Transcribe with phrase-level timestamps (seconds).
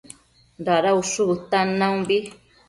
[0.65, 2.17] Dada ushu bëtan naumbi